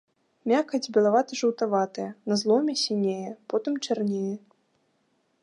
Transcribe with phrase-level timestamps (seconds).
[0.51, 4.35] Мякаць белавата-жаўтаватая, на зломе сінее, потым чарнее.